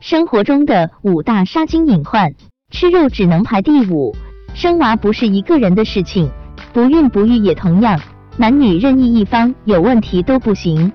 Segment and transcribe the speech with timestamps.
[0.00, 2.34] 生活中的五大杀精隐患，
[2.70, 4.14] 吃肉只能排第五。
[4.52, 6.30] 生娃不是一个人的事情，
[6.72, 8.00] 不孕不育也同样，
[8.36, 10.92] 男女任意一方有问题都不行。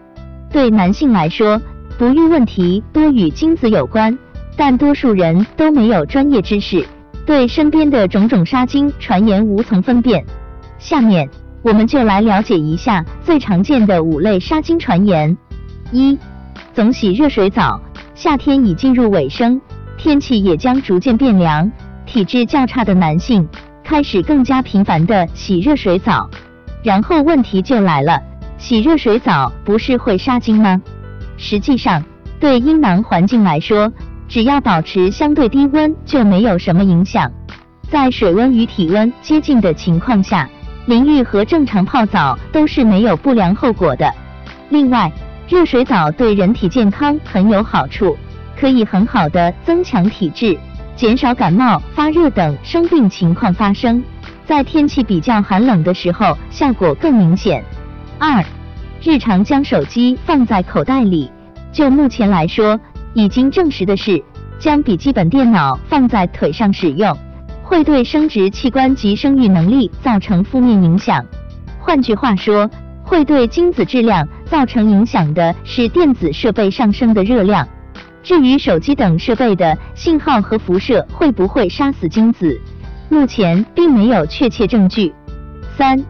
[0.52, 1.60] 对男性来说，
[1.98, 4.18] 不育问题多与精子有关，
[4.56, 6.86] 但多数人都没有专业知识，
[7.26, 10.24] 对身边的种种杀精传言无从分辨。
[10.78, 11.30] 下面
[11.62, 15.36] 我们就来了解一下最常见的五类杀精传言。
[15.92, 16.18] 一
[16.74, 17.82] 总洗热水澡，
[18.20, 19.62] 夏天已进入尾声，
[19.98, 21.72] 天气也将逐渐变凉，
[22.06, 23.48] 体质较差的男性
[23.82, 26.30] 开始更加频繁的洗热水澡。
[26.84, 28.22] 然后问题就来了，
[28.58, 30.82] 洗热水澡不是会杀精吗？
[31.38, 32.04] 实际上，
[32.42, 33.90] 对阴囊环境来说，
[34.28, 37.32] 只要保持相对低温就没有什么影响。
[37.90, 40.50] 在水温与体温接近的情况下，
[40.88, 44.14] 淋浴和正常泡澡都是没有不良后果的。
[44.68, 45.10] 另外，
[45.50, 48.16] 热水澡对人体健康很有好处，
[48.56, 50.56] 可以很好的增强体质，
[50.96, 54.04] 减少感冒、发热等生病情况发生。
[54.46, 57.66] 在天气比较寒冷的时候，效果更明显。
[58.20, 58.46] 二、
[59.02, 61.32] 日常将手机放在口袋里，
[61.72, 62.80] 就目前来说，
[63.16, 64.24] 已经证实的是，
[64.60, 67.18] 将笔记本电脑放在腿上使用，
[67.64, 71.26] 会对生殖器官及生育能力造成负面影响。
[71.80, 72.70] 换句话说，
[73.04, 77.68] 会对精子质量造成影响的是电子设备上升的热量。
[78.22, 82.60] 至于手机等设备的信号和辐射会不会杀死精子，
[83.10, 85.14] 目前并没有确切证据。
[85.78, 86.04] 三、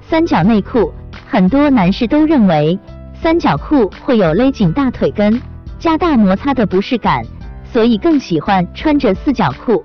[0.00, 0.92] 三角内裤，
[1.28, 2.78] 很多男士都认为
[3.20, 5.40] 三角裤会有勒紧大腿根、
[5.78, 7.22] 加大摩擦的不适感，
[7.70, 9.84] 所以更喜欢穿着四角裤，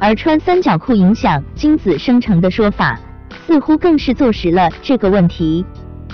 [0.00, 2.98] 而穿三角裤影响精子生成的说法，
[3.46, 5.64] 似乎更是坐实了这个问题。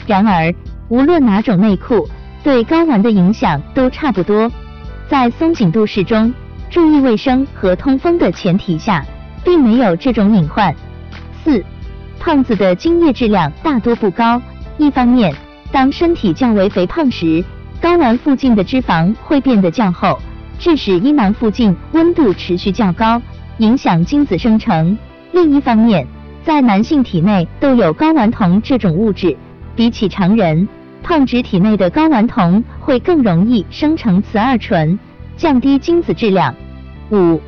[0.07, 0.55] 然而，
[0.89, 2.09] 无论哪种内裤，
[2.43, 4.51] 对睾丸的影响都差不多。
[5.09, 6.33] 在松紧度适中、
[6.71, 9.05] 注意卫生和通风的前提下，
[9.45, 10.75] 并没有这种隐患。
[11.45, 11.63] 四、
[12.19, 14.41] 胖子的精液质量大多不高。
[14.79, 15.35] 一方面，
[15.71, 17.45] 当身体较为肥胖时，
[17.83, 20.19] 睾丸附近的脂肪会变得较厚，
[20.59, 23.21] 致使阴囊附近温度持续较高，
[23.59, 24.97] 影响精子生成。
[25.33, 26.07] 另一方面，
[26.45, 29.37] 在男性体内都有睾丸酮这种物质。
[29.77, 30.69] 比起常人，
[31.03, 34.99] 胖子体内的睾丸酮会更容易生成雌二醇，
[35.37, 36.55] 降低精子质量。
[37.11, 37.41] 五、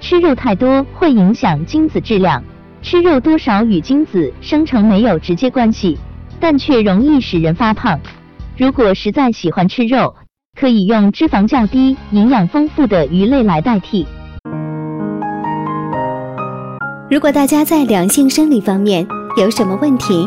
[0.00, 2.42] 吃肉太多会影响精子质量。
[2.80, 5.98] 吃肉多少与精子生成没有直接关系，
[6.40, 8.00] 但却容易使人发胖。
[8.56, 10.16] 如果实在喜欢吃肉，
[10.58, 14.06] 可以用脂肪较低、营养丰富的鱼类来代替。
[17.08, 20.26] 如果大家在两性生理方面有什么问题，